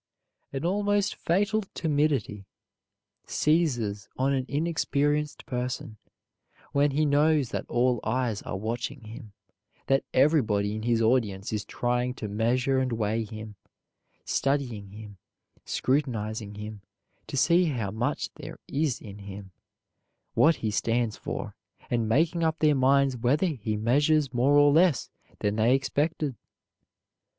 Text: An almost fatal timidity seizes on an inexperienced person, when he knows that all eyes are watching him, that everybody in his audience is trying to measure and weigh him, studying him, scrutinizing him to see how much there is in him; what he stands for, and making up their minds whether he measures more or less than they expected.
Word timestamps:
An 0.51 0.65
almost 0.65 1.13
fatal 1.13 1.61
timidity 1.75 2.47
seizes 3.27 4.09
on 4.17 4.33
an 4.33 4.47
inexperienced 4.49 5.45
person, 5.45 5.97
when 6.71 6.89
he 6.89 7.05
knows 7.05 7.49
that 7.49 7.67
all 7.69 7.99
eyes 8.03 8.41
are 8.41 8.57
watching 8.57 9.01
him, 9.01 9.33
that 9.85 10.03
everybody 10.11 10.73
in 10.73 10.81
his 10.81 11.03
audience 11.03 11.53
is 11.53 11.63
trying 11.65 12.15
to 12.15 12.27
measure 12.27 12.79
and 12.79 12.93
weigh 12.93 13.23
him, 13.23 13.57
studying 14.25 14.89
him, 14.89 15.19
scrutinizing 15.65 16.55
him 16.55 16.81
to 17.27 17.37
see 17.37 17.65
how 17.65 17.91
much 17.91 18.31
there 18.37 18.57
is 18.67 18.99
in 19.01 19.19
him; 19.19 19.51
what 20.33 20.55
he 20.55 20.71
stands 20.71 21.15
for, 21.15 21.55
and 21.91 22.09
making 22.09 22.43
up 22.43 22.57
their 22.57 22.73
minds 22.73 23.15
whether 23.17 23.45
he 23.45 23.77
measures 23.77 24.33
more 24.33 24.57
or 24.57 24.71
less 24.71 25.11
than 25.41 25.57
they 25.57 25.75
expected. 25.75 26.35